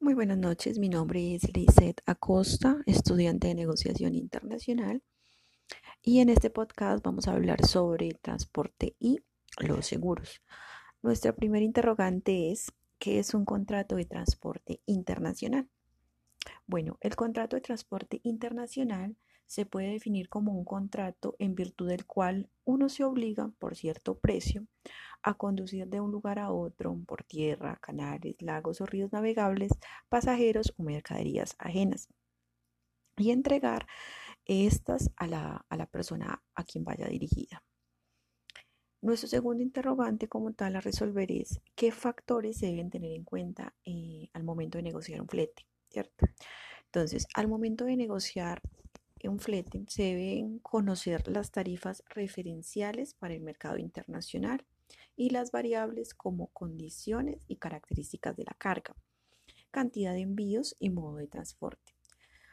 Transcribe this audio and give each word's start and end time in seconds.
Muy 0.00 0.14
buenas 0.14 0.38
noches, 0.38 0.78
mi 0.78 0.88
nombre 0.88 1.34
es 1.34 1.52
Lizeth 1.52 2.02
Acosta, 2.06 2.80
estudiante 2.86 3.48
de 3.48 3.56
negociación 3.56 4.14
internacional 4.14 5.02
y 6.02 6.20
en 6.20 6.28
este 6.28 6.50
podcast 6.50 7.04
vamos 7.04 7.26
a 7.26 7.32
hablar 7.32 7.66
sobre 7.66 8.12
transporte 8.12 8.94
y 9.00 9.18
los 9.58 9.86
seguros. 9.86 10.40
Nuestra 11.02 11.34
primera 11.34 11.64
interrogante 11.64 12.52
es, 12.52 12.72
¿qué 13.00 13.18
es 13.18 13.34
un 13.34 13.44
contrato 13.44 13.96
de 13.96 14.04
transporte 14.04 14.80
internacional? 14.86 15.68
Bueno, 16.68 16.96
el 17.00 17.16
contrato 17.16 17.56
de 17.56 17.62
transporte 17.62 18.20
internacional 18.22 19.16
se 19.46 19.66
puede 19.66 19.90
definir 19.90 20.28
como 20.28 20.52
un 20.52 20.64
contrato 20.64 21.34
en 21.40 21.56
virtud 21.56 21.88
del 21.88 22.06
cual 22.06 22.48
uno 22.64 22.88
se 22.88 23.02
obliga 23.02 23.50
por 23.58 23.74
cierto 23.74 24.16
precio 24.16 24.64
a 25.28 25.34
conducir 25.34 25.86
de 25.88 26.00
un 26.00 26.10
lugar 26.10 26.38
a 26.38 26.50
otro 26.50 26.98
por 27.06 27.22
tierra, 27.22 27.76
canales, 27.82 28.40
lagos 28.40 28.80
o 28.80 28.86
ríos 28.86 29.12
navegables, 29.12 29.72
pasajeros 30.08 30.72
o 30.78 30.82
mercaderías 30.82 31.54
ajenas 31.58 32.08
y 33.18 33.30
entregar 33.30 33.86
estas 34.46 35.10
a 35.16 35.26
la, 35.26 35.66
a 35.68 35.76
la 35.76 35.84
persona 35.84 36.42
a 36.54 36.64
quien 36.64 36.82
vaya 36.82 37.06
dirigida. 37.08 37.62
Nuestro 39.02 39.28
segundo 39.28 39.62
interrogante 39.62 40.28
como 40.28 40.54
tal 40.54 40.76
a 40.76 40.80
resolver 40.80 41.30
es 41.30 41.60
qué 41.74 41.92
factores 41.92 42.56
se 42.56 42.66
deben 42.66 42.88
tener 42.88 43.12
en 43.12 43.24
cuenta 43.24 43.74
eh, 43.84 44.30
al 44.32 44.44
momento 44.44 44.78
de 44.78 44.84
negociar 44.84 45.20
un 45.20 45.28
flete, 45.28 45.66
¿cierto? 45.90 46.24
Entonces, 46.86 47.26
al 47.34 47.48
momento 47.48 47.84
de 47.84 47.96
negociar 47.96 48.62
un 49.24 49.40
flete 49.40 49.84
se 49.88 50.04
deben 50.04 50.58
conocer 50.60 51.28
las 51.28 51.50
tarifas 51.50 52.02
referenciales 52.08 53.12
para 53.12 53.34
el 53.34 53.42
mercado 53.42 53.76
internacional, 53.76 54.64
y 55.16 55.30
las 55.30 55.50
variables 55.52 56.14
como 56.14 56.48
condiciones 56.48 57.44
y 57.48 57.56
características 57.56 58.36
de 58.36 58.44
la 58.44 58.54
carga, 58.58 58.94
cantidad 59.70 60.12
de 60.12 60.20
envíos 60.20 60.76
y 60.78 60.90
modo 60.90 61.16
de 61.16 61.26
transporte, 61.26 61.94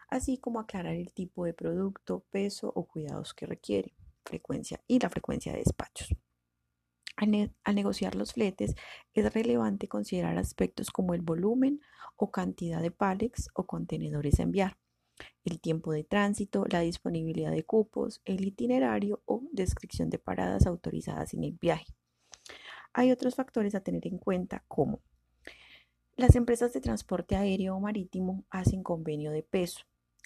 así 0.09 0.37
como 0.37 0.59
aclarar 0.59 0.95
el 0.95 1.13
tipo 1.13 1.45
de 1.45 1.53
producto, 1.53 2.25
peso 2.31 2.71
o 2.75 2.85
cuidados 2.85 3.33
que 3.33 3.45
requiere, 3.45 3.95
frecuencia 4.23 4.81
y 4.87 4.99
la 4.99 5.09
frecuencia 5.09 5.51
de 5.51 5.59
despachos. 5.59 6.09
Al, 7.17 7.75
negociar 7.75 8.15
los 8.15 8.33
fletes 8.33 8.75
es 9.13 9.33
relevante 9.33 9.87
considerar 9.87 10.37
aspectos 10.37 10.89
como 10.89 11.13
el 11.13 11.21
volumen 11.21 11.79
o 12.17 12.29
cantidad 12.29 12.81
de 12.81 12.91
pallets 12.91 13.49
o 13.53 13.65
contenedores 13.65 14.39
a 14.39 14.43
enviar, 14.43 14.77
el 15.45 15.61
tiempo 15.61 15.93
de 15.93 16.03
tránsito, 16.03 16.65
la 16.69 16.81
disponibilidad 16.81 17.51
de 17.51 17.63
cupos, 17.63 18.21
el 18.25 18.45
itinerario 18.45 19.21
o 19.25 19.43
descripción 19.53 20.09
de 20.09 20.19
paradas 20.19 20.65
autorizadas 20.65 21.33
en 21.33 21.45
el 21.45 21.53
viaje. 21.53 21.85
Hay 22.97 23.11
otros 23.11 23.35
factores 23.35 23.75
a 23.75 23.81
tener 23.81 24.07
en 24.07 24.17
cuenta 24.17 24.63
como 24.69 25.01
las 26.15 26.37
empresas 26.37 26.71
de 26.71 26.79
transporte 26.79 27.35
aéreo 27.35 27.75
o 27.75 27.81
marítimo 27.81 28.45
hacen 28.49 28.83
convenio 28.83 29.31
de 29.31 29.43
peso. 29.43 29.81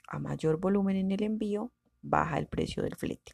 A 0.08 0.20
mayor 0.20 0.60
volumen 0.60 0.96
en 0.96 1.12
el 1.12 1.24
envío, 1.24 1.72
baja 2.04 2.38
el 2.38 2.46
precio 2.46 2.84
del 2.84 2.96
flete. 2.96 3.34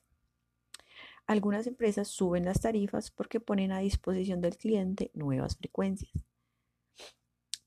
Algunas 1.27 1.67
empresas 1.67 2.07
suben 2.07 2.45
las 2.45 2.61
tarifas 2.61 3.11
porque 3.11 3.41
ponen 3.41 3.73
a 3.73 3.79
disposición 3.79 4.39
del 4.39 4.55
cliente 4.55 5.11
nuevas 5.13 5.57
frecuencias. 5.57 6.13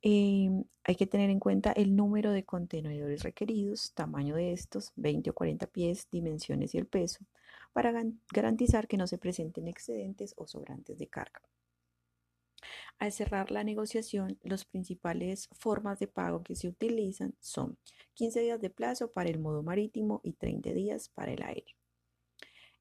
Em, 0.00 0.64
hay 0.84 0.94
que 0.96 1.06
tener 1.06 1.28
en 1.28 1.38
cuenta 1.38 1.72
el 1.72 1.94
número 1.96 2.32
de 2.32 2.46
contenedores 2.46 3.24
requeridos, 3.24 3.92
tamaño 3.92 4.36
de 4.36 4.54
estos, 4.54 4.92
20 4.96 5.28
o 5.28 5.34
40 5.34 5.66
pies, 5.66 6.08
dimensiones 6.10 6.74
y 6.74 6.78
el 6.78 6.86
peso, 6.86 7.26
para 7.74 7.92
garantizar 8.32 8.88
que 8.88 8.96
no 8.96 9.06
se 9.06 9.18
presenten 9.18 9.68
excedentes 9.68 10.32
o 10.38 10.46
sobrantes 10.46 10.96
de 10.96 11.08
carga. 11.08 11.42
Al 12.98 13.12
cerrar 13.12 13.50
la 13.50 13.64
negociación, 13.64 14.38
las 14.42 14.64
principales 14.64 15.48
formas 15.52 15.98
de 15.98 16.08
pago 16.08 16.42
que 16.42 16.56
se 16.56 16.68
utilizan 16.68 17.34
son 17.40 17.78
15 18.14 18.40
días 18.40 18.60
de 18.60 18.70
plazo 18.70 19.12
para 19.12 19.30
el 19.30 19.38
modo 19.38 19.62
marítimo 19.62 20.20
y 20.24 20.32
30 20.32 20.70
días 20.72 21.08
para 21.08 21.32
el 21.32 21.42
aéreo. 21.42 21.76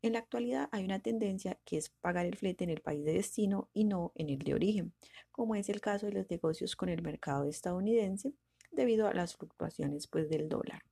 En 0.02 0.14
la 0.14 0.20
actualidad 0.20 0.70
hay 0.72 0.86
una 0.86 1.00
tendencia 1.00 1.60
que 1.66 1.78
es 1.78 1.90
pagar 1.90 2.26
el 2.26 2.36
flete 2.36 2.64
en 2.64 2.70
el 2.70 2.82
país 2.82 3.04
de 3.04 3.14
destino 3.14 3.70
y 3.74 3.84
no 3.84 4.12
en 4.16 4.30
el 4.30 4.40
de 4.40 4.54
origen, 4.54 4.94
como 5.32 5.56
es 5.56 5.70
el 5.70 5.82
caso 5.82 6.06
de 6.06 6.14
los 6.14 6.30
negocios 6.30 6.76
con 6.76 6.90
el 6.90 7.02
mercado 7.02 7.46
estadounidense 7.46 8.34
debido 8.72 9.08
a 9.08 9.14
las 9.14 9.36
fluctuaciones 9.36 10.08
pues, 10.08 10.30
del 10.30 10.50
dólar. 10.50 10.84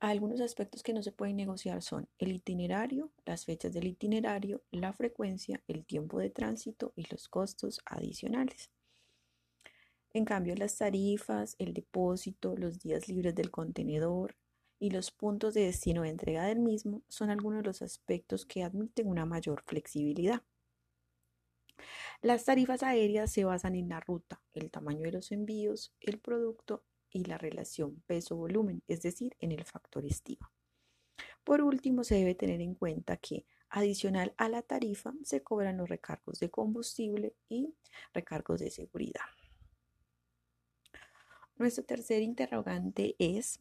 Algunos 0.00 0.40
aspectos 0.40 0.82
que 0.82 0.92
no 0.92 1.02
se 1.02 1.12
pueden 1.12 1.36
negociar 1.36 1.80
son 1.80 2.08
el 2.18 2.32
itinerario, 2.32 3.10
las 3.24 3.44
fechas 3.44 3.72
del 3.72 3.86
itinerario, 3.86 4.62
la 4.70 4.92
frecuencia, 4.92 5.62
el 5.66 5.86
tiempo 5.86 6.18
de 6.18 6.30
tránsito 6.30 6.92
y 6.94 7.06
los 7.10 7.28
costos 7.28 7.80
adicionales. 7.86 8.70
En 10.12 10.24
cambio, 10.24 10.54
las 10.54 10.76
tarifas, 10.78 11.56
el 11.58 11.74
depósito, 11.74 12.54
los 12.56 12.78
días 12.78 13.08
libres 13.08 13.34
del 13.34 13.50
contenedor 13.50 14.36
y 14.78 14.90
los 14.90 15.10
puntos 15.10 15.54
de 15.54 15.62
destino 15.62 16.02
de 16.02 16.10
entrega 16.10 16.44
del 16.44 16.60
mismo 16.60 17.02
son 17.08 17.30
algunos 17.30 17.62
de 17.62 17.66
los 17.66 17.82
aspectos 17.82 18.44
que 18.46 18.62
admiten 18.62 19.08
una 19.08 19.24
mayor 19.24 19.62
flexibilidad. 19.66 20.42
Las 22.22 22.44
tarifas 22.44 22.82
aéreas 22.82 23.32
se 23.32 23.44
basan 23.44 23.74
en 23.74 23.88
la 23.88 24.00
ruta, 24.00 24.40
el 24.52 24.70
tamaño 24.70 25.02
de 25.02 25.12
los 25.12 25.32
envíos, 25.32 25.92
el 26.00 26.18
producto 26.20 26.84
y 27.14 27.24
la 27.24 27.38
relación 27.38 28.02
peso-volumen, 28.06 28.82
es 28.88 29.00
decir, 29.00 29.34
en 29.38 29.52
el 29.52 29.64
factor 29.64 30.04
estima. 30.04 30.52
Por 31.44 31.62
último, 31.62 32.04
se 32.04 32.16
debe 32.16 32.34
tener 32.34 32.60
en 32.60 32.74
cuenta 32.74 33.16
que 33.16 33.46
adicional 33.70 34.34
a 34.36 34.48
la 34.48 34.62
tarifa 34.62 35.14
se 35.22 35.42
cobran 35.42 35.78
los 35.78 35.88
recargos 35.88 36.40
de 36.40 36.50
combustible 36.50 37.34
y 37.48 37.74
recargos 38.12 38.60
de 38.60 38.70
seguridad. 38.70 39.22
Nuestro 41.56 41.84
tercer 41.84 42.20
interrogante 42.20 43.14
es 43.18 43.58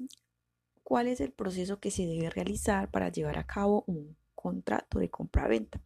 cuál 0.84 1.08
es 1.08 1.22
el 1.22 1.32
proceso 1.32 1.80
que 1.80 1.92
se 1.92 2.08
debe 2.08 2.30
realizar 2.30 2.90
para 2.90 3.10
llevar 3.10 3.38
a 3.38 3.46
cabo 3.46 3.84
un 3.86 4.18
contrato 4.34 5.00
de 5.00 5.10
compra-venta. 5.10 5.80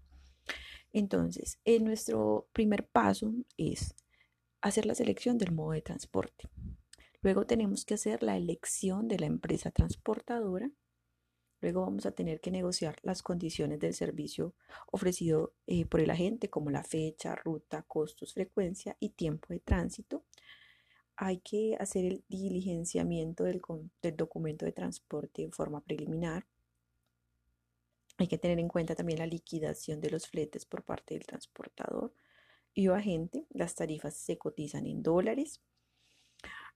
Entonces, 0.94 1.59
en 1.66 1.83
nuestro 1.83 2.47
primer 2.53 2.88
paso 2.88 3.33
es 3.57 3.94
hacer 4.61 4.85
la 4.85 4.95
selección 4.95 5.38
del 5.38 5.51
modo 5.51 5.72
de 5.72 5.81
transporte. 5.81 6.47
Luego 7.22 7.45
tenemos 7.45 7.85
que 7.85 7.95
hacer 7.95 8.23
la 8.23 8.38
elección 8.38 9.07
de 9.07 9.19
la 9.19 9.25
empresa 9.25 9.72
transportadora. 9.72 10.72
Luego 11.61 11.81
vamos 11.81 12.05
a 12.05 12.11
tener 12.11 12.39
que 12.39 12.51
negociar 12.51 12.97
las 13.01 13.23
condiciones 13.23 13.79
del 13.79 13.95
servicio 13.95 14.53
ofrecido 14.91 15.53
eh, 15.66 15.85
por 15.85 16.01
el 16.01 16.11
agente, 16.11 16.50
como 16.50 16.69
la 16.69 16.83
fecha, 16.83 17.35
ruta, 17.35 17.81
costos, 17.81 18.33
frecuencia 18.33 18.95
y 19.00 19.09
tiempo 19.09 19.47
de 19.50 19.59
tránsito. 19.59 20.23
Hay 21.16 21.39
que 21.39 21.75
hacer 21.79 22.06
el 22.06 22.23
diligenciamiento 22.27 23.44
del, 23.44 23.59
del 24.03 24.16
documento 24.16 24.66
de 24.66 24.72
transporte 24.72 25.41
en 25.41 25.51
forma 25.51 25.81
preliminar. 25.81 26.45
Hay 28.19 28.27
que 28.27 28.38
tener 28.38 28.59
en 28.59 28.67
cuenta 28.67 28.94
también 28.94 29.19
la 29.19 29.25
liquidación 29.25 30.00
de 30.00 30.11
los 30.11 30.27
fletes 30.27 30.66
por 30.66 30.83
parte 30.83 31.16
del 31.16 31.25
transportador 31.25 32.13
y 32.75 32.88
agente. 32.88 33.47
Las 33.50 33.73
tarifas 33.73 34.16
se 34.16 34.38
cotizan 34.38 34.85
en 34.85 35.01
dólares. 35.01 35.61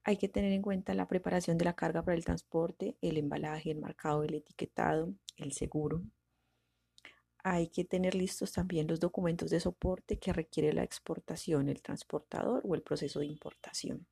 Hay 0.03 0.17
que 0.17 0.29
tener 0.29 0.51
en 0.51 0.61
cuenta 0.63 0.93
la 0.95 1.07
preparación 1.07 1.57
de 1.57 1.65
la 1.65 1.75
carga 1.75 2.03
para 2.03 2.17
el 2.17 2.25
transporte, 2.25 2.95
el 3.01 3.17
embalaje, 3.17 3.71
el 3.71 3.79
marcado, 3.79 4.23
el 4.23 4.33
etiquetado, 4.33 5.13
el 5.37 5.51
seguro. 5.51 6.01
Hay 7.43 7.67
que 7.67 7.85
tener 7.85 8.15
listos 8.15 8.51
también 8.51 8.87
los 8.87 8.99
documentos 8.99 9.51
de 9.51 9.59
soporte 9.59 10.17
que 10.17 10.33
requiere 10.33 10.73
la 10.73 10.83
exportación, 10.83 11.69
el 11.69 11.81
transportador 11.81 12.63
o 12.65 12.75
el 12.75 12.81
proceso 12.81 13.19
de 13.19 13.27
importación. 13.27 14.05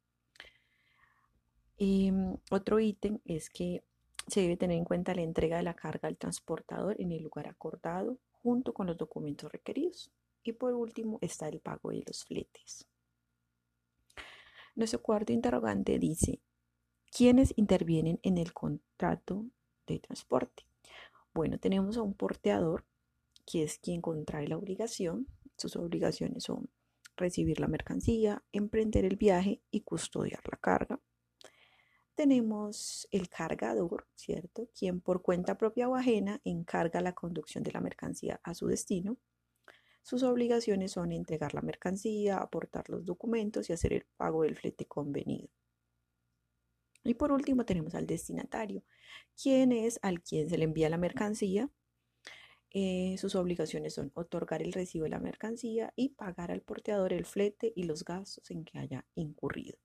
Em, 1.78 2.36
otro 2.52 2.80
ítem 2.80 3.20
es 3.26 3.50
que 3.50 3.84
se 4.28 4.42
debe 4.42 4.58
tener 4.58 4.78
en 4.78 4.84
cuenta 4.84 5.16
la 5.16 5.22
entrega 5.22 5.58
de 5.58 5.64
la 5.64 5.76
carga 5.76 6.08
al 6.10 6.18
transportador 6.18 7.00
en 7.00 7.12
el 7.12 7.24
lugar 7.24 7.48
acordado 7.48 8.18
junto 8.44 8.74
con 8.74 8.88
los 8.88 8.98
documentos 8.98 9.52
requeridos. 9.52 10.12
Y 10.44 10.54
por 10.54 10.74
último 10.74 11.20
está 11.22 11.48
el 11.48 11.60
pago 11.60 11.92
de 11.92 12.04
los 12.06 12.26
fletes. 12.26 12.89
Nuestro 14.76 15.02
cuarto 15.02 15.34
interrogante 15.34 16.00
dice, 16.00 16.42
¿quiénes 17.12 17.54
intervienen 17.58 18.20
en 18.24 18.38
el 18.38 18.54
contrato 18.54 19.46
de 19.88 20.00
transporte? 20.00 20.64
Bueno, 21.34 21.60
tenemos 21.60 21.98
a 21.98 22.02
un 22.02 22.14
porteador, 22.14 22.86
que 23.46 23.64
es 23.64 23.80
quien 23.80 24.02
contrae 24.02 24.48
la 24.48 24.58
obligación. 24.58 25.28
Sus 25.58 25.76
obligaciones 25.76 26.44
son 26.44 26.70
recibir 27.18 27.60
la 27.60 27.68
mercancía, 27.68 28.44
emprender 28.52 29.06
el 29.06 29.18
viaje 29.18 29.62
y 29.72 29.82
custodiar 29.82 30.42
la 30.50 30.58
carga. 30.58 31.00
Tenemos 32.16 33.08
el 33.12 33.30
cargador, 33.30 34.08
¿cierto? 34.16 34.70
Quien 34.78 35.02
por 35.02 35.22
cuenta 35.22 35.58
propia 35.58 35.88
o 35.88 35.96
ajena 35.96 36.42
encarga 36.44 37.02
la 37.02 37.14
conducción 37.14 37.64
de 37.64 37.72
la 37.72 37.82
mercancía 37.82 38.42
a 38.44 38.54
su 38.54 38.68
destino. 38.68 39.18
Sus 40.10 40.24
obligaciones 40.24 40.94
son 40.94 41.12
entregar 41.12 41.54
la 41.54 41.62
mercancía, 41.62 42.38
aportar 42.38 42.90
los 42.90 43.06
documentos 43.06 43.70
y 43.70 43.74
hacer 43.74 43.94
el 43.94 44.08
pago 44.18 44.42
del 44.42 44.56
flete 44.56 44.88
convenido. 44.88 45.50
Y 47.04 47.14
por 47.14 47.32
último 47.32 47.64
tenemos 47.64 47.94
al 47.94 48.08
destinatario, 48.08 48.82
quien 49.40 49.72
es 49.72 50.00
al 50.02 50.24
quien 50.24 50.50
se 50.50 50.58
le 50.58 50.64
envía 50.64 50.90
la 50.90 50.98
mercancía. 50.98 51.70
Eh, 52.72 53.18
sus 53.20 53.36
obligaciones 53.36 53.94
son 53.94 54.12
otorgar 54.16 54.64
el 54.64 54.74
recibo 54.74 55.04
de 55.04 55.12
la 55.12 55.20
mercancía 55.20 55.94
y 55.96 56.10
pagar 56.10 56.50
al 56.50 56.62
porteador 56.64 57.14
el 57.14 57.26
flete 57.26 57.72
y 57.76 57.84
los 57.84 58.04
gastos 58.04 58.50
en 58.50 58.66
que 58.66 58.80
haya 58.80 59.06
incurrido. 59.14 59.78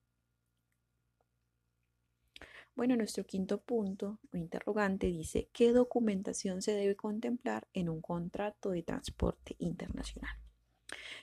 Bueno, 2.76 2.96
nuestro 2.96 3.24
quinto 3.24 3.60
punto 3.60 4.18
o 4.32 4.36
interrogante 4.36 5.06
dice, 5.06 5.48
¿qué 5.52 5.72
documentación 5.72 6.60
se 6.60 6.72
debe 6.72 6.96
contemplar 6.96 7.68
en 7.72 7.88
un 7.88 8.00
contrato 8.00 8.70
de 8.70 8.82
transporte 8.82 9.54
internacional? 9.58 10.36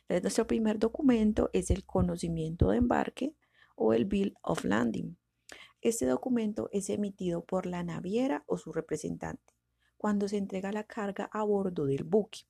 Nuestro 0.07 0.47
primer 0.47 0.79
documento 0.79 1.49
es 1.51 1.69
el 1.69 1.85
conocimiento 1.85 2.69
de 2.69 2.77
embarque 2.77 3.35
o 3.75 3.93
el 3.93 4.05
Bill 4.05 4.33
of 4.41 4.63
Landing. 4.63 5.17
Este 5.81 6.05
documento 6.05 6.69
es 6.71 6.89
emitido 6.89 7.43
por 7.43 7.65
la 7.65 7.83
naviera 7.83 8.43
o 8.47 8.57
su 8.57 8.71
representante 8.71 9.53
cuando 9.97 10.27
se 10.27 10.37
entrega 10.37 10.71
la 10.71 10.85
carga 10.85 11.29
a 11.33 11.43
bordo 11.43 11.85
del 11.85 12.03
buque. 12.03 12.41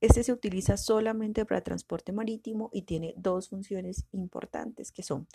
Este 0.00 0.22
se 0.22 0.32
utiliza 0.32 0.76
solamente 0.76 1.44
para 1.44 1.60
transporte 1.60 2.12
marítimo 2.12 2.70
y 2.72 2.82
tiene 2.82 3.14
dos 3.16 3.48
funciones 3.48 4.06
importantes 4.12 4.92
que 4.92 5.02
son 5.02 5.26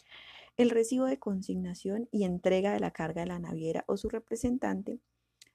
el 0.57 0.69
recibo 0.69 1.05
de 1.05 1.19
consignación 1.19 2.07
y 2.11 2.23
entrega 2.23 2.73
de 2.73 2.79
la 2.79 2.91
carga 2.91 3.21
de 3.21 3.27
la 3.27 3.39
naviera 3.39 3.83
o 3.87 3.97
su 3.97 4.07
representante 4.07 4.99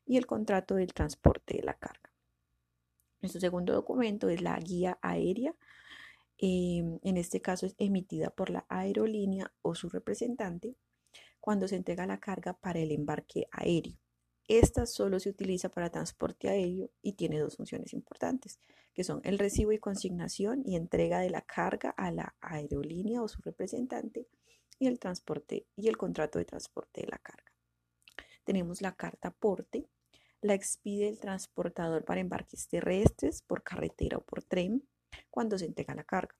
y 0.06 0.16
el 0.16 0.26
contrato 0.26 0.74
del 0.74 0.92
transporte 0.92 1.56
de 1.56 1.62
la 1.62 1.74
carga. 1.74 2.12
Nuestro 3.22 3.40
segundo 3.40 3.72
documento 3.72 4.28
es 4.28 4.42
la 4.42 4.58
guía 4.58 4.98
aérea. 5.02 5.54
Em, 6.38 6.98
en 7.02 7.16
este 7.16 7.40
caso 7.40 7.66
es 7.66 7.74
emitida 7.78 8.30
por 8.30 8.50
la 8.50 8.64
aerolínea 8.68 9.52
o 9.62 9.74
su 9.74 9.88
representante 9.88 10.74
cuando 11.38 11.68
se 11.68 11.76
entrega 11.76 12.06
la 12.06 12.20
carga 12.20 12.54
para 12.54 12.80
el 12.80 12.92
embarque 12.92 13.46
aéreo. 13.50 13.98
Esta 14.48 14.84
solo 14.84 15.20
se 15.20 15.30
utiliza 15.30 15.68
para 15.68 15.90
transporte 15.90 16.48
aéreo 16.48 16.90
y 17.02 17.12
tiene 17.12 17.38
dos 17.38 17.56
funciones 17.56 17.92
importantes, 17.92 18.58
que 18.92 19.04
son 19.04 19.20
el 19.22 19.38
recibo 19.38 19.72
y 19.72 19.78
consignación 19.78 20.62
y 20.64 20.76
entrega 20.76 21.20
de 21.20 21.30
la 21.30 21.42
carga 21.42 21.90
a 21.90 22.10
la 22.10 22.34
aerolínea 22.40 23.22
o 23.22 23.28
su 23.28 23.40
representante 23.42 24.26
y 24.80 24.88
el 24.88 24.98
transporte 24.98 25.66
y 25.76 25.86
el 25.86 25.96
contrato 25.96 26.40
de 26.40 26.46
transporte 26.46 27.02
de 27.02 27.06
la 27.06 27.18
carga. 27.18 27.52
Tenemos 28.42 28.80
la 28.80 28.96
carta 28.96 29.30
porte, 29.30 29.86
la 30.40 30.54
expide 30.54 31.06
el 31.06 31.20
transportador 31.20 32.04
para 32.04 32.20
embarques 32.20 32.66
terrestres 32.66 33.42
por 33.42 33.62
carretera 33.62 34.16
o 34.16 34.22
por 34.22 34.42
tren 34.42 34.82
cuando 35.30 35.58
se 35.58 35.66
entrega 35.66 35.94
la 35.94 36.02
carga. 36.04 36.34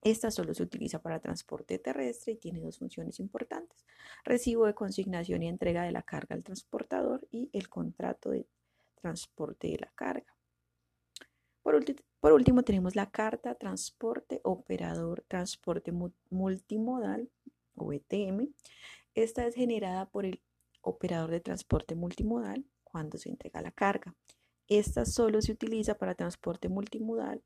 Esta 0.00 0.30
solo 0.30 0.54
se 0.54 0.62
utiliza 0.62 1.02
para 1.02 1.18
transporte 1.18 1.80
terrestre 1.80 2.34
y 2.34 2.36
tiene 2.36 2.60
dos 2.60 2.78
funciones 2.78 3.18
importantes. 3.18 3.84
Recibo 4.24 4.66
de 4.66 4.74
consignación 4.74 5.42
y 5.42 5.48
entrega 5.48 5.82
de 5.82 5.90
la 5.90 6.02
carga 6.02 6.36
al 6.36 6.44
transportador 6.44 7.26
y 7.32 7.50
el 7.52 7.68
contrato 7.68 8.30
de 8.30 8.46
transporte 8.94 9.66
de 9.66 9.78
la 9.78 9.92
carga. 9.96 10.38
Por 12.20 12.32
último, 12.32 12.62
tenemos 12.62 12.96
la 12.96 13.10
carta 13.10 13.54
transporte 13.54 14.40
operador 14.42 15.24
transporte 15.28 15.92
multimodal 16.30 17.28
o 17.80 17.92
ETM. 17.92 18.48
Esta 19.14 19.46
es 19.46 19.54
generada 19.54 20.08
por 20.10 20.24
el 20.24 20.42
operador 20.80 21.30
de 21.30 21.40
transporte 21.40 21.94
multimodal 21.94 22.64
cuando 22.84 23.18
se 23.18 23.28
entrega 23.28 23.62
la 23.62 23.72
carga. 23.72 24.14
Esta 24.66 25.04
solo 25.04 25.40
se 25.40 25.52
utiliza 25.52 25.96
para 25.96 26.14
transporte 26.14 26.68
multimodal 26.68 27.42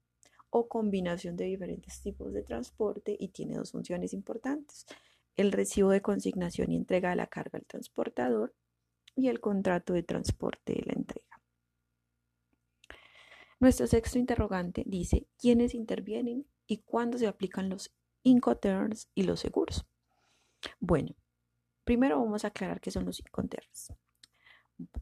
o 0.50 0.68
combinación 0.68 1.36
de 1.36 1.46
diferentes 1.46 2.02
tipos 2.02 2.32
de 2.32 2.42
transporte 2.42 3.16
y 3.18 3.28
tiene 3.28 3.56
dos 3.56 3.72
funciones 3.72 4.12
importantes. 4.12 4.86
El 5.34 5.52
recibo 5.52 5.90
de 5.90 6.02
consignación 6.02 6.72
y 6.72 6.76
entrega 6.76 7.10
de 7.10 7.16
la 7.16 7.26
carga 7.26 7.58
al 7.58 7.64
transportador 7.64 8.54
y 9.16 9.28
el 9.28 9.40
contrato 9.40 9.92
de 9.94 10.02
transporte 10.02 10.74
de 10.74 10.82
la 10.84 10.92
entrega. 10.92 11.40
Nuestro 13.60 13.86
sexto 13.86 14.18
interrogante 14.18 14.82
dice 14.86 15.26
quiénes 15.38 15.74
intervienen 15.74 16.46
y 16.66 16.78
cuándo 16.78 17.16
se 17.16 17.28
aplican 17.28 17.68
los 17.68 17.94
Incoterms 18.24 19.08
y 19.14 19.22
los 19.22 19.40
seguros. 19.40 19.86
Bueno, 20.80 21.14
primero 21.84 22.20
vamos 22.20 22.44
a 22.44 22.48
aclarar 22.48 22.80
qué 22.80 22.90
son 22.90 23.04
los 23.04 23.20
Incoterms. 23.20 23.92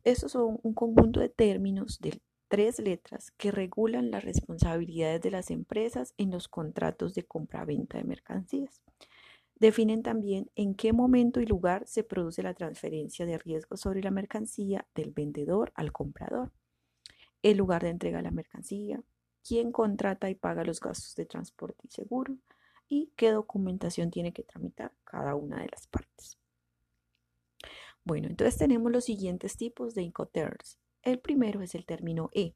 Estos 0.04 0.32
son 0.32 0.58
un 0.62 0.74
conjunto 0.74 1.20
de 1.20 1.28
términos 1.28 2.00
de 2.00 2.20
tres 2.48 2.80
letras 2.80 3.30
que 3.36 3.52
regulan 3.52 4.10
las 4.10 4.24
responsabilidades 4.24 5.20
de 5.20 5.30
las 5.30 5.50
empresas 5.50 6.14
en 6.18 6.30
los 6.30 6.48
contratos 6.48 7.14
de 7.14 7.22
compra-venta 7.22 7.98
de 7.98 8.04
mercancías. 8.04 8.82
Definen 9.54 10.02
también 10.02 10.50
en 10.56 10.74
qué 10.74 10.92
momento 10.92 11.40
y 11.40 11.46
lugar 11.46 11.86
se 11.86 12.02
produce 12.02 12.42
la 12.42 12.54
transferencia 12.54 13.26
de 13.26 13.38
riesgo 13.38 13.76
sobre 13.76 14.02
la 14.02 14.10
mercancía 14.10 14.86
del 14.94 15.12
vendedor 15.12 15.70
al 15.76 15.92
comprador, 15.92 16.50
el 17.42 17.58
lugar 17.58 17.82
de 17.82 17.90
entrega 17.90 18.16
de 18.18 18.24
la 18.24 18.30
mercancía, 18.30 19.02
quién 19.46 19.70
contrata 19.70 20.30
y 20.30 20.34
paga 20.34 20.64
los 20.64 20.80
gastos 20.80 21.14
de 21.14 21.26
transporte 21.26 21.86
y 21.86 21.90
seguro, 21.90 22.36
y 22.90 23.12
qué 23.16 23.30
documentación 23.30 24.10
tiene 24.10 24.32
que 24.32 24.42
tramitar 24.42 24.92
cada 25.04 25.36
una 25.36 25.60
de 25.62 25.68
las 25.70 25.86
partes. 25.86 26.36
Bueno, 28.04 28.26
entonces 28.26 28.58
tenemos 28.58 28.90
los 28.90 29.04
siguientes 29.04 29.56
tipos 29.56 29.94
de 29.94 30.02
Incoterms. 30.02 30.78
El 31.02 31.20
primero 31.20 31.62
es 31.62 31.74
el 31.74 31.86
término 31.86 32.28
E. 32.32 32.54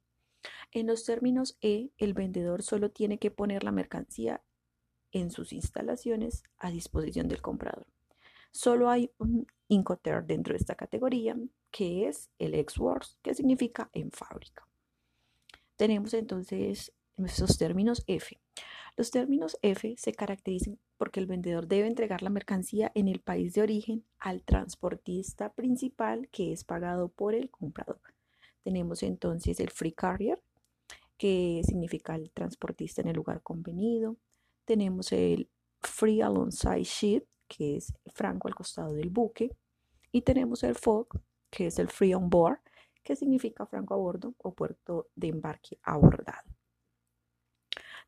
En 0.72 0.88
los 0.88 1.04
términos 1.04 1.56
E, 1.60 1.90
el 1.98 2.14
vendedor 2.14 2.62
solo 2.62 2.90
tiene 2.90 3.18
que 3.18 3.30
poner 3.30 3.62
la 3.62 3.70
mercancía 3.70 4.42
en 5.12 5.30
sus 5.30 5.52
instalaciones 5.52 6.42
a 6.58 6.72
disposición 6.72 7.28
del 7.28 7.40
comprador. 7.40 7.86
Solo 8.50 8.90
hay 8.90 9.12
un 9.18 9.46
Incoterm 9.68 10.26
dentro 10.26 10.52
de 10.52 10.58
esta 10.58 10.74
categoría, 10.74 11.36
que 11.70 12.08
es 12.08 12.28
el 12.38 12.54
ex-works, 12.54 13.18
que 13.22 13.34
significa 13.34 13.88
en 13.92 14.10
fábrica. 14.10 14.66
Tenemos 15.76 16.12
entonces 16.14 16.92
nuestros 17.16 17.58
términos 17.58 18.02
F. 18.06 18.40
Los 18.96 19.10
términos 19.10 19.58
F 19.62 19.94
se 19.98 20.12
caracterizan 20.12 20.78
porque 20.96 21.20
el 21.20 21.26
vendedor 21.26 21.66
debe 21.66 21.88
entregar 21.88 22.22
la 22.22 22.30
mercancía 22.30 22.92
en 22.94 23.08
el 23.08 23.20
país 23.20 23.54
de 23.54 23.62
origen 23.62 24.04
al 24.18 24.42
transportista 24.42 25.52
principal 25.52 26.28
que 26.30 26.52
es 26.52 26.64
pagado 26.64 27.08
por 27.08 27.34
el 27.34 27.50
comprador. 27.50 28.00
Tenemos 28.62 29.02
entonces 29.02 29.60
el 29.60 29.70
free 29.70 29.92
carrier, 29.92 30.40
que 31.18 31.62
significa 31.64 32.14
el 32.14 32.30
transportista 32.30 33.02
en 33.02 33.08
el 33.08 33.16
lugar 33.16 33.42
convenido. 33.42 34.16
Tenemos 34.64 35.12
el 35.12 35.50
free 35.80 36.22
alongside 36.22 36.84
ship, 36.84 37.24
que 37.48 37.76
es 37.76 37.92
franco 38.06 38.48
al 38.48 38.54
costado 38.54 38.94
del 38.94 39.10
buque. 39.10 39.56
Y 40.12 40.22
tenemos 40.22 40.62
el 40.62 40.76
FOG, 40.76 41.08
que 41.50 41.66
es 41.66 41.78
el 41.78 41.88
free 41.88 42.14
on 42.14 42.30
board, 42.30 42.60
que 43.02 43.16
significa 43.16 43.66
franco 43.66 43.94
a 43.94 43.98
bordo 43.98 44.34
o 44.38 44.54
puerto 44.54 45.08
de 45.14 45.28
embarque 45.28 45.78
abordado. 45.82 46.53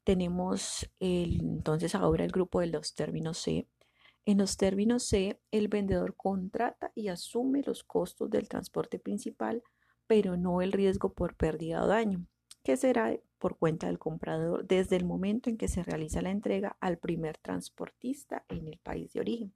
Tenemos 0.07 0.89
entonces 1.01 1.97
ahora 1.97 2.25
el 2.25 2.31
grupo 2.31 2.61
de 2.61 2.69
los 2.69 2.95
términos 2.95 3.39
C. 3.39 3.67
En 4.25 4.39
los 4.39 4.57
términos 4.57 5.03
C, 5.03 5.41
el 5.51 5.67
vendedor 5.67 6.15
contrata 6.15 6.93
y 6.95 7.09
asume 7.09 7.65
los 7.67 7.83
costos 7.83 8.31
del 8.31 8.49
transporte 8.49 9.01
principal, 9.01 9.65
pero 10.07 10.37
no 10.37 10.63
el 10.63 10.71
riesgo 10.71 11.13
por 11.13 11.35
pérdida 11.35 11.83
o 11.83 11.89
daño, 11.89 12.25
que 12.63 12.77
será 12.77 13.19
por 13.41 13.59
cuenta 13.59 13.89
del 13.89 13.99
comprador 13.99 14.65
desde 14.65 14.95
el 14.95 15.05
momento 15.05 15.51
en 15.51 15.57
que 15.57 15.67
se 15.67 15.83
realiza 15.83 16.23
la 16.23 16.31
entrega 16.31 16.77
al 16.79 16.99
primer 16.99 17.37
transportista 17.39 18.45
en 18.49 18.69
el 18.69 18.79
país 18.79 19.13
de 19.13 19.19
origen. 19.19 19.55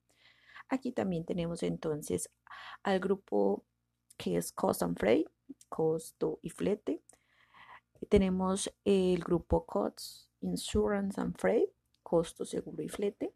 Aquí 0.69 0.90
también 0.90 1.25
tenemos 1.25 1.62
entonces 1.62 2.28
al 2.83 2.99
grupo 2.99 3.64
que 4.16 4.37
es 4.37 4.50
Cost 4.50 4.83
and 4.83 4.99
Freight, 4.99 5.28
costo 5.69 6.40
y 6.42 6.50
flete. 6.50 7.04
Tenemos 8.09 8.73
el 8.85 9.23
grupo 9.23 9.66
COTS, 9.66 10.30
Insurance 10.40 11.21
and 11.21 11.37
Freight, 11.37 11.71
costo, 12.02 12.45
seguro 12.45 12.83
y 12.83 12.88
flete. 12.88 13.35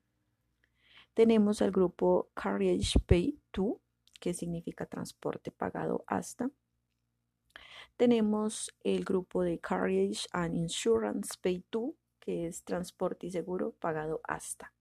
Tenemos 1.12 1.62
al 1.62 1.70
grupo 1.70 2.30
Carriage 2.34 2.98
Pay 3.06 3.40
To, 3.52 3.80
que 4.20 4.34
significa 4.34 4.86
transporte 4.86 5.52
pagado 5.52 6.04
hasta. 6.08 6.50
Tenemos 7.96 8.74
el 8.82 9.04
grupo 9.04 9.44
de 9.44 9.60
Carriage 9.60 10.26
and 10.32 10.56
Insurance 10.56 11.34
Pay 11.40 11.60
To, 11.70 11.94
que 12.18 12.46
es 12.48 12.64
transporte 12.64 13.28
y 13.28 13.30
seguro 13.30 13.72
pagado 13.78 14.20
hasta. 14.24 14.73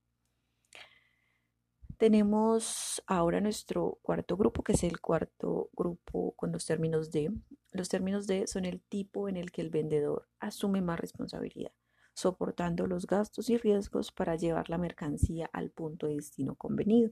Tenemos 1.98 3.02
ahora 3.06 3.40
nuestro 3.40 3.98
cuarto 4.02 4.36
grupo, 4.36 4.62
que 4.62 4.72
es 4.72 4.82
el 4.84 5.00
cuarto 5.00 5.70
grupo 5.72 6.32
con 6.36 6.52
los 6.52 6.66
términos 6.66 7.10
de. 7.10 7.32
Los 7.72 7.88
términos 7.88 8.26
de 8.26 8.46
son 8.46 8.64
el 8.64 8.80
tipo 8.82 9.28
en 9.28 9.36
el 9.36 9.50
que 9.52 9.62
el 9.62 9.70
vendedor 9.70 10.28
asume 10.40 10.80
más 10.80 11.00
responsabilidad 11.00 11.72
soportando 12.14 12.86
los 12.86 13.06
gastos 13.06 13.50
y 13.50 13.58
riesgos 13.58 14.12
para 14.12 14.36
llevar 14.36 14.70
la 14.70 14.78
mercancía 14.78 15.50
al 15.52 15.70
punto 15.70 16.06
de 16.06 16.14
destino 16.14 16.54
convenido. 16.54 17.10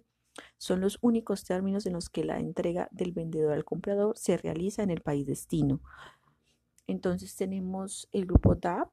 Son 0.56 0.80
los 0.80 0.98
únicos 1.02 1.44
términos 1.44 1.84
en 1.84 1.92
los 1.92 2.08
que 2.08 2.24
la 2.24 2.38
entrega 2.38 2.88
del 2.90 3.12
vendedor 3.12 3.52
al 3.52 3.64
comprador 3.64 4.16
se 4.16 4.38
realiza 4.38 4.82
en 4.82 4.90
el 4.90 5.02
país 5.02 5.26
destino. 5.26 5.80
Entonces 6.86 7.36
tenemos 7.36 8.08
el 8.12 8.26
grupo 8.26 8.54
DAP, 8.54 8.90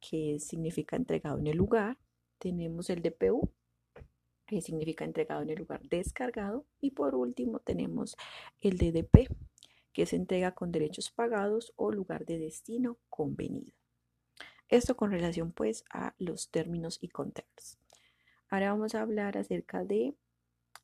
que 0.00 0.40
significa 0.40 0.96
entregado 0.96 1.38
en 1.38 1.46
el 1.46 1.56
lugar. 1.56 1.98
Tenemos 2.38 2.90
el 2.90 3.02
DPU, 3.02 3.52
que 4.56 4.62
significa 4.62 5.04
entregado 5.04 5.42
en 5.42 5.50
el 5.50 5.58
lugar 5.58 5.80
descargado. 5.88 6.66
Y 6.80 6.90
por 6.90 7.14
último 7.14 7.58
tenemos 7.58 8.16
el 8.60 8.76
DDP, 8.76 9.28
que 9.92 10.02
es 10.02 10.12
entrega 10.12 10.52
con 10.52 10.72
derechos 10.72 11.10
pagados 11.10 11.72
o 11.76 11.90
lugar 11.90 12.26
de 12.26 12.38
destino 12.38 12.98
convenido. 13.08 13.72
Esto 14.68 14.96
con 14.96 15.10
relación 15.10 15.52
pues 15.52 15.84
a 15.90 16.14
los 16.18 16.50
términos 16.50 16.98
y 17.00 17.08
contextos. 17.08 17.78
Ahora 18.48 18.72
vamos 18.72 18.94
a 18.94 19.02
hablar 19.02 19.38
acerca 19.38 19.84
de 19.84 20.14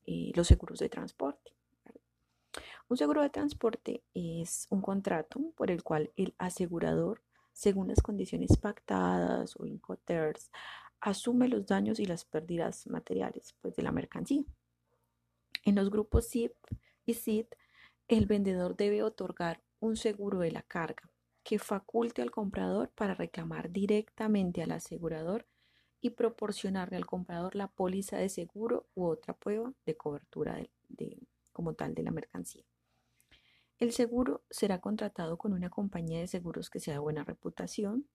eh, 0.07 0.33
los 0.35 0.47
seguros 0.47 0.79
de 0.79 0.89
transporte. 0.89 1.53
Un 2.89 2.97
seguro 2.97 3.21
de 3.21 3.29
transporte 3.29 4.03
es 4.15 4.67
un 4.71 4.81
contrato 4.81 5.41
por 5.57 5.71
el 5.71 5.83
cual 5.83 6.11
el 6.17 6.35
asegurador, 6.39 7.23
según 7.53 7.89
las 7.89 8.01
condiciones 8.01 8.57
pactadas 8.57 9.57
o 9.59 9.67
incoterms, 9.67 10.51
asume 11.01 11.49
los 11.49 11.67
daños 11.67 12.01
y 12.01 12.07
las 12.07 12.25
pérdidas 12.25 12.87
materiales 12.87 13.55
pues, 13.61 13.75
de 13.77 13.83
la 13.83 13.93
mercancía. 13.93 14.45
En 15.65 15.75
los 15.75 15.91
grupos 15.91 16.29
SIP 16.29 16.53
y 17.05 17.15
SIT, 17.15 17.55
el 18.09 18.27
vendedor 18.27 18.77
debe 18.77 19.03
otorgar 19.03 19.63
un 19.81 19.97
seguro 19.97 20.39
de 20.39 20.51
la 20.51 20.63
carga 20.63 21.11
que 21.43 21.59
faculte 21.59 22.23
al 22.23 22.31
comprador 22.31 22.91
para 22.91 23.15
reclamar 23.15 23.71
directamente 23.71 24.63
al 24.63 24.73
asegurador 24.73 25.47
y 26.01 26.11
proporcionarle 26.11 26.97
al 26.97 27.07
comprador 27.07 27.55
la 27.57 27.69
póliza 27.69 28.17
de 28.19 28.29
seguro 28.29 28.87
u 28.95 29.07
otra 29.07 29.35
prueba 29.35 29.73
de 29.85 29.97
cobertura 29.97 30.61
de, 30.89 31.19
como 31.53 31.75
tal 31.75 31.95
de 31.95 32.03
la 32.03 32.11
mercancía. 32.11 32.65
El 33.79 33.93
seguro 33.93 34.43
será 34.51 34.81
contratado 34.81 35.39
con 35.39 35.53
una 35.53 35.71
compañía 35.71 36.21
de 36.21 36.27
seguros 36.27 36.69
que 36.71 36.81
sea 36.81 36.95
de 36.95 37.01
buena 37.01 37.25
reputación 37.25 38.09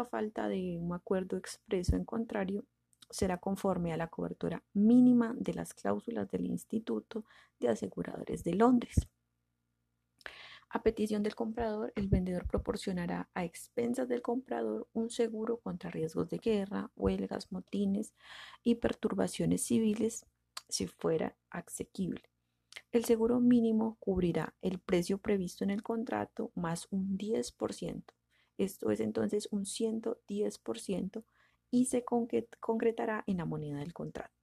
a 0.00 0.04
falta 0.04 0.48
de 0.48 0.78
un 0.78 0.94
acuerdo 0.94 1.36
expreso 1.36 1.96
en 1.96 2.04
contrario, 2.04 2.64
será 3.10 3.38
conforme 3.38 3.92
a 3.92 3.96
la 3.96 4.08
cobertura 4.08 4.62
mínima 4.72 5.34
de 5.38 5.54
las 5.54 5.74
cláusulas 5.74 6.30
del 6.30 6.46
Instituto 6.46 7.24
de 7.60 7.68
Aseguradores 7.68 8.42
de 8.42 8.54
Londres. 8.54 9.08
A 10.70 10.82
petición 10.82 11.22
del 11.22 11.34
comprador, 11.34 11.92
el 11.96 12.08
vendedor 12.08 12.46
proporcionará 12.46 13.28
a 13.34 13.44
expensas 13.44 14.08
del 14.08 14.22
comprador 14.22 14.88
un 14.94 15.10
seguro 15.10 15.58
contra 15.58 15.90
riesgos 15.90 16.30
de 16.30 16.38
guerra, 16.38 16.90
huelgas, 16.96 17.52
motines 17.52 18.14
y 18.62 18.76
perturbaciones 18.76 19.62
civiles 19.62 20.24
si 20.70 20.86
fuera 20.86 21.36
asequible. 21.50 22.22
El 22.90 23.04
seguro 23.04 23.38
mínimo 23.38 23.98
cubrirá 24.00 24.54
el 24.62 24.78
precio 24.78 25.18
previsto 25.18 25.62
en 25.62 25.70
el 25.70 25.82
contrato 25.82 26.50
más 26.54 26.88
un 26.90 27.18
10%. 27.18 28.02
Esto 28.58 28.90
es 28.90 29.00
entonces 29.00 29.48
un 29.50 29.64
110% 29.64 31.24
y 31.70 31.86
se 31.86 32.04
concretará 32.04 33.24
en 33.26 33.38
la 33.38 33.44
moneda 33.44 33.78
del 33.78 33.92
contrato. 33.92 34.34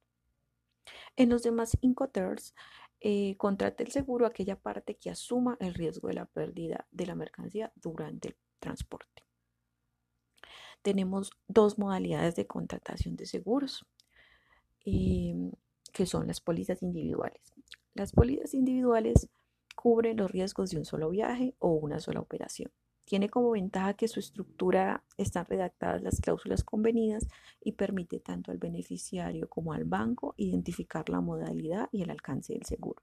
En 1.16 1.28
los 1.28 1.42
demás 1.42 1.76
Incoterms, 1.80 2.54
eh, 3.00 3.36
contrate 3.38 3.82
el 3.82 3.90
seguro 3.92 4.26
aquella 4.26 4.56
parte 4.56 4.96
que 4.96 5.10
asuma 5.10 5.56
el 5.60 5.74
riesgo 5.74 6.08
de 6.08 6.14
la 6.14 6.26
pérdida 6.26 6.86
de 6.90 7.06
la 7.06 7.14
mercancía 7.14 7.72
durante 7.76 8.28
el 8.28 8.36
transporte. 8.58 9.24
Tenemos 10.82 11.30
dos 11.48 11.78
modalidades 11.78 12.36
de 12.36 12.46
contratación 12.46 13.16
de 13.16 13.26
seguros, 13.26 13.86
em, 14.84 15.52
que 15.92 16.06
son 16.06 16.26
las 16.26 16.40
pólizas 16.40 16.82
individuales. 16.82 17.52
Las 17.94 18.12
pólizas 18.12 18.54
individuales 18.54 19.28
cubren 19.74 20.16
los 20.18 20.30
riesgos 20.30 20.70
de 20.70 20.78
un 20.78 20.84
solo 20.84 21.10
viaje 21.10 21.54
o 21.58 21.72
una 21.72 22.00
sola 22.00 22.20
operación. 22.20 22.70
Tiene 23.10 23.28
como 23.28 23.50
ventaja 23.50 23.94
que 23.94 24.06
su 24.06 24.20
estructura 24.20 25.02
están 25.16 25.44
redactadas 25.46 26.00
las 26.00 26.20
cláusulas 26.20 26.62
convenidas 26.62 27.26
y 27.60 27.72
permite 27.72 28.20
tanto 28.20 28.52
al 28.52 28.58
beneficiario 28.58 29.48
como 29.48 29.72
al 29.72 29.82
banco 29.82 30.34
identificar 30.36 31.08
la 31.08 31.20
modalidad 31.20 31.88
y 31.90 32.02
el 32.02 32.10
alcance 32.10 32.52
del 32.52 32.64
seguro. 32.66 33.02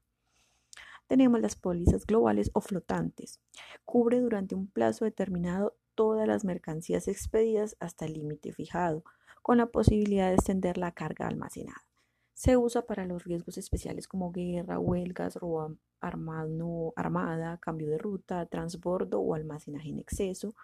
Tenemos 1.08 1.42
las 1.42 1.56
pólizas 1.56 2.06
globales 2.06 2.50
o 2.54 2.62
flotantes. 2.62 3.42
Cubre 3.84 4.20
durante 4.20 4.54
un 4.54 4.68
plazo 4.68 5.04
determinado 5.04 5.76
todas 5.94 6.26
las 6.26 6.42
mercancías 6.42 7.06
expedidas 7.06 7.76
hasta 7.78 8.06
el 8.06 8.14
límite 8.14 8.54
fijado, 8.54 9.04
con 9.42 9.58
la 9.58 9.66
posibilidad 9.66 10.28
de 10.28 10.36
extender 10.36 10.78
la 10.78 10.92
carga 10.92 11.26
almacenada. 11.26 11.87
Se 12.38 12.56
usa 12.56 12.82
para 12.82 13.04
los 13.04 13.24
riesgos 13.24 13.58
especiales 13.58 14.06
como 14.06 14.30
guerra, 14.30 14.78
huelgas, 14.78 15.34
robo 15.34 15.74
armada, 16.00 17.58
cambio 17.58 17.90
de 17.90 17.98
ruta, 17.98 18.46
transbordo 18.46 19.18
o 19.18 19.34
almacenaje 19.34 19.88
en 19.88 19.98
exceso. 19.98 20.54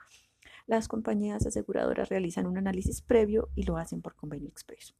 Las 0.68 0.86
compañías 0.86 1.44
aseguradoras 1.44 2.10
realizan 2.10 2.46
un 2.46 2.58
análisis 2.58 3.02
previo 3.02 3.48
y 3.56 3.64
lo 3.64 3.76
hacen 3.76 4.02
por 4.02 4.14
convenio 4.14 4.48
expreso. 4.48 4.94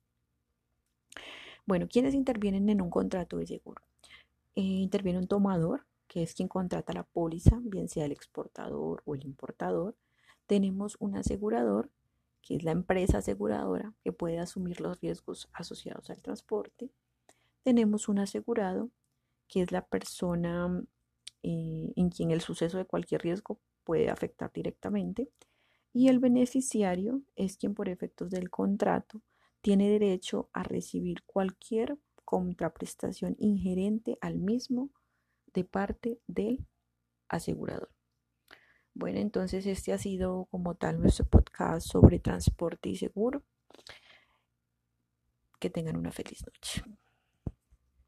Bueno, 1.65 1.87
¿quiénes 1.89 2.13
intervienen 2.13 2.69
en 2.69 2.83
un 2.83 2.91
contrato 2.91 3.37
de 3.37 3.47
seguro? 3.47 3.81
Eh, 4.57 4.63
interviene 4.63 5.21
un 5.21 5.29
tomador, 5.29 5.87
que 6.09 6.25
es 6.25 6.35
quien 6.35 6.49
contrata 6.49 6.93
la 6.93 7.05
póliza, 7.05 7.57
bien 7.63 7.89
sea 7.89 8.07
el 8.07 8.11
exportador 8.11 9.01
o 9.05 9.15
el 9.15 9.25
importador. 9.25 9.95
Tenemos 10.49 10.97
un 10.99 11.15
asegurador, 11.15 11.89
que 12.45 12.57
es 12.57 12.63
la 12.63 12.73
empresa 12.73 13.19
aseguradora 13.19 13.95
que 14.05 14.13
puede 14.13 14.39
asumir 14.39 14.81
los 14.81 15.01
riesgos 15.01 15.49
asociados 15.55 16.11
al 16.11 16.21
transporte. 16.21 16.91
Tenemos 17.63 18.07
un 18.09 18.19
asegurado, 18.19 18.91
que 19.49 19.63
es 19.63 19.73
la 19.73 19.87
persona 19.87 20.85
eh, 21.43 21.93
en 21.97 22.11
quien 22.11 22.31
el 22.31 22.43
suceso 22.43 22.77
de 22.77 22.85
cualquier 22.85 23.23
riesgo 23.23 23.59
puede 23.83 24.11
afectar 24.11 24.53
directamente. 24.53 25.31
Y 25.95 26.09
el 26.09 26.19
beneficiario 26.19 27.23
es 27.35 27.57
quien 27.57 27.75
por 27.75 27.89
efectos 27.89 28.31
del 28.31 28.51
contrato 28.51 29.23
tiene 29.63 29.89
derecho 29.89 30.51
a 30.53 30.65
recibir 30.65 31.23
cualquier 31.25 31.97
contraprestación 32.27 33.37
ingerente 33.39 34.19
al 34.21 34.37
mismo 34.37 34.91
de 35.55 35.65
parte 35.65 36.21
del 36.27 36.67
asegurador. 37.29 37.94
Bueno, 38.95 39.19
entonces 39.19 39.67
este 39.67 39.93
ha 39.93 39.99
sido 39.99 40.47
como 40.51 40.77
tal 40.77 41.01
nuestro 41.01 41.25
podcast 41.25 41.87
sobre 41.89 42.21
transporte 42.21 42.89
y 42.89 42.97
seguro. 42.97 43.43
Que 45.59 45.69
tengan 45.69 45.97
una 45.97 46.13
feliz 46.13 46.45
noche. 46.47 46.85